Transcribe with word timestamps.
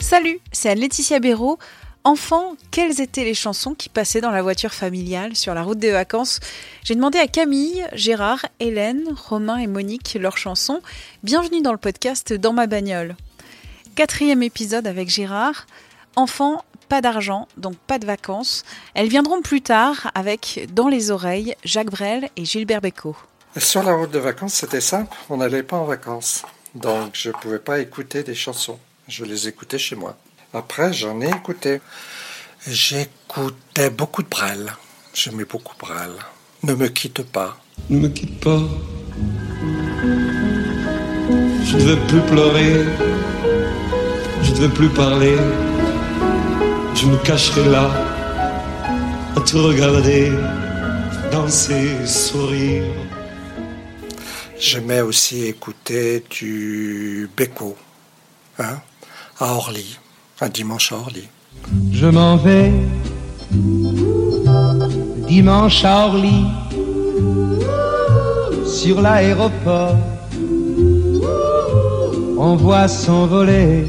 Salut, 0.00 0.38
c'est 0.52 0.74
Laetitia 0.74 1.18
Béraud. 1.18 1.58
Enfant, 2.04 2.56
quelles 2.70 3.00
étaient 3.00 3.24
les 3.24 3.34
chansons 3.34 3.74
qui 3.74 3.88
passaient 3.88 4.20
dans 4.20 4.30
la 4.30 4.42
voiture 4.42 4.72
familiale 4.72 5.34
sur 5.34 5.54
la 5.54 5.62
route 5.62 5.78
des 5.78 5.90
vacances? 5.90 6.40
J'ai 6.84 6.94
demandé 6.94 7.18
à 7.18 7.26
Camille, 7.26 7.84
Gérard, 7.94 8.46
Hélène, 8.60 9.04
Romain 9.28 9.56
et 9.56 9.66
Monique 9.66 10.16
leurs 10.20 10.36
chansons. 10.36 10.80
Bienvenue 11.22 11.62
dans 11.62 11.72
le 11.72 11.78
podcast 11.78 12.32
Dans 12.32 12.52
ma 12.52 12.66
bagnole. 12.66 13.16
Quatrième 13.96 14.42
épisode 14.42 14.86
avec 14.86 15.08
Gérard. 15.08 15.66
Enfant, 16.14 16.64
pas 16.88 17.00
d'argent, 17.00 17.48
donc 17.56 17.76
pas 17.76 17.98
de 17.98 18.06
vacances. 18.06 18.64
Elles 18.94 19.08
viendront 19.08 19.40
plus 19.40 19.62
tard 19.62 20.10
avec 20.14 20.68
Dans 20.72 20.88
les 20.88 21.10
oreilles, 21.10 21.56
Jacques 21.64 21.90
Brel 21.90 22.28
et 22.36 22.44
Gilbert 22.44 22.80
Bécaud. 22.80 23.16
Sur 23.56 23.84
la 23.84 23.94
route 23.94 24.10
de 24.10 24.18
vacances, 24.18 24.54
c'était 24.54 24.80
simple, 24.80 25.16
on 25.30 25.36
n'allait 25.36 25.62
pas 25.62 25.76
en 25.76 25.84
vacances. 25.84 26.42
Donc 26.74 27.10
je 27.12 27.28
ne 27.28 27.34
pouvais 27.34 27.60
pas 27.60 27.78
écouter 27.78 28.24
des 28.24 28.34
chansons. 28.34 28.78
Je 29.06 29.24
les 29.24 29.46
écoutais 29.46 29.78
chez 29.78 29.94
moi. 29.94 30.16
Après, 30.52 30.92
j'en 30.92 31.20
ai 31.20 31.28
écouté. 31.28 31.80
J'écoutais 32.66 33.90
beaucoup 33.90 34.24
de 34.24 34.28
Brel. 34.28 34.72
J'aimais 35.12 35.44
beaucoup 35.44 35.76
Brel. 35.78 36.10
Ne 36.64 36.74
me 36.74 36.88
quitte 36.88 37.22
pas. 37.22 37.56
Ne 37.90 38.00
me 38.00 38.08
quitte 38.08 38.40
pas. 38.40 38.60
Je 41.64 41.76
ne 41.76 41.82
veux 41.82 42.06
plus 42.08 42.22
pleurer. 42.22 42.84
Je 44.42 44.50
ne 44.50 44.56
veux 44.56 44.70
plus 44.70 44.88
parler. 44.88 45.36
Je 46.96 47.06
me 47.06 47.18
cacherai 47.18 47.68
là 47.68 47.88
à 49.36 49.40
te 49.40 49.56
regarder 49.56 50.32
danser, 51.30 52.04
sourire. 52.06 52.84
J'aimais 54.58 55.00
aussi 55.00 55.44
écouter 55.44 56.24
du 56.30 57.28
Beko, 57.36 57.76
hein, 58.58 58.80
à 59.38 59.52
Orly, 59.54 59.98
un 60.40 60.48
dimanche 60.48 60.92
à 60.92 60.96
Orly. 60.96 61.28
Je 61.92 62.06
m'en 62.06 62.36
vais 62.36 62.72
dimanche 65.28 65.84
à 65.84 66.06
Orly 66.06 66.44
sur 68.66 69.02
l'aéroport. 69.02 69.96
On 72.38 72.56
voit 72.56 72.88
s'envoler 72.88 73.84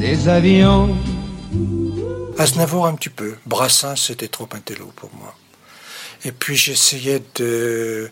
des 0.00 0.28
avions. 0.28 0.96
Aznavour 2.38 2.86
un 2.86 2.94
petit 2.94 3.10
peu. 3.10 3.36
Brassens, 3.46 3.96
c'était 3.96 4.28
trop 4.28 4.48
intello 4.52 4.86
pour 4.96 5.10
moi. 5.18 5.34
Et 6.24 6.32
puis 6.32 6.56
j'essayais 6.56 7.22
de, 7.34 8.10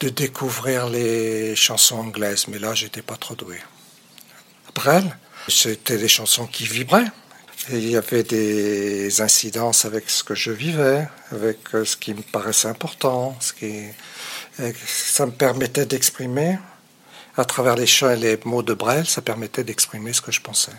de 0.00 0.08
découvrir 0.08 0.88
les 0.88 1.54
chansons 1.56 1.96
anglaises, 1.96 2.48
mais 2.48 2.58
là, 2.58 2.74
j'étais 2.74 3.02
pas 3.02 3.16
trop 3.16 3.34
doué. 3.34 3.58
Brel, 4.74 5.16
c'était 5.48 5.98
des 5.98 6.08
chansons 6.08 6.46
qui 6.46 6.64
vibraient. 6.64 7.10
Il 7.70 7.88
y 7.88 7.96
avait 7.96 8.24
des 8.24 9.20
incidences 9.20 9.84
avec 9.84 10.10
ce 10.10 10.24
que 10.24 10.34
je 10.34 10.50
vivais, 10.50 11.08
avec 11.30 11.74
euh, 11.74 11.84
ce 11.84 11.96
qui 11.96 12.12
me 12.12 12.20
paraissait 12.20 12.68
important, 12.68 13.36
ce 13.40 13.52
qui, 13.54 13.86
ça 14.86 15.26
me 15.26 15.32
permettait 15.32 15.86
d'exprimer, 15.86 16.58
à 17.36 17.44
travers 17.44 17.76
les 17.76 17.86
chants 17.86 18.10
et 18.10 18.16
les 18.16 18.38
mots 18.44 18.62
de 18.62 18.74
Brel, 18.74 19.06
ça 19.06 19.22
permettait 19.22 19.64
d'exprimer 19.64 20.12
ce 20.12 20.20
que 20.20 20.30
je 20.30 20.40
pensais. 20.40 20.72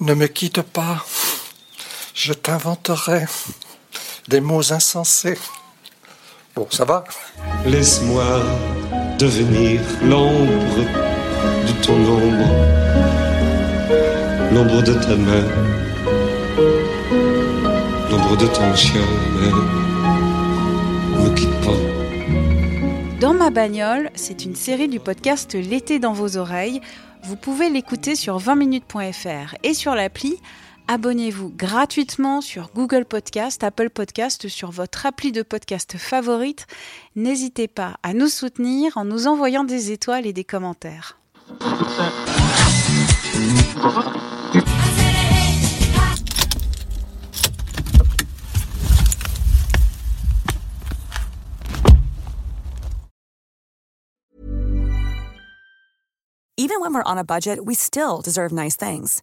Ne 0.00 0.14
me 0.14 0.26
quitte 0.26 0.62
pas, 0.62 1.04
je 2.14 2.32
t'inventerai 2.32 3.26
des 4.28 4.40
mots 4.40 4.72
insensés. 4.72 5.38
Bon, 6.54 6.68
ça 6.70 6.84
va 6.84 7.02
Laisse-moi 7.66 8.22
devenir 9.18 9.80
l'ombre 10.04 10.76
de 11.66 11.84
ton 11.84 11.94
ombre, 11.94 12.48
l'ombre 14.52 14.82
de 14.82 14.92
ta 14.92 15.16
main, 15.16 15.44
l'ombre 18.08 18.36
de 18.36 18.46
ton 18.46 18.72
chien, 18.76 19.00
mais 19.40 19.50
ne 21.18 21.28
me 21.28 21.34
quitte 21.34 21.60
pas. 21.64 23.18
Dans 23.20 23.34
ma 23.34 23.50
bagnole, 23.50 24.10
c'est 24.14 24.44
une 24.44 24.54
série 24.54 24.86
du 24.86 25.00
podcast 25.00 25.54
L'été 25.54 25.98
dans 25.98 26.12
vos 26.12 26.36
oreilles. 26.36 26.80
Vous 27.24 27.36
pouvez 27.36 27.68
l'écouter 27.68 28.14
sur 28.14 28.38
20minutes.fr 28.38 29.56
et 29.64 29.74
sur 29.74 29.96
l'appli. 29.96 30.38
Abonnez-vous 30.86 31.48
gratuitement 31.48 32.42
sur 32.42 32.70
Google 32.74 33.06
Podcast, 33.06 33.64
Apple 33.64 33.88
Podcast, 33.88 34.48
sur 34.48 34.70
votre 34.70 35.06
appli 35.06 35.32
de 35.32 35.40
podcast 35.40 35.96
favorite. 35.96 36.66
N'hésitez 37.16 37.68
pas 37.68 37.96
à 38.02 38.12
nous 38.12 38.28
soutenir 38.28 38.94
en 38.98 39.06
nous 39.06 39.26
envoyant 39.26 39.64
des 39.64 39.92
étoiles 39.92 40.26
et 40.26 40.34
des 40.34 40.44
commentaires. 40.44 41.18
Even 56.56 56.80
when 56.80 56.92
we're 56.92 57.02
on 57.06 57.16
a 57.16 57.24
budget, 57.24 57.58
we 57.64 57.74
still 57.74 58.20
deserve 58.22 58.52
nice 58.52 58.76
things. 58.76 59.22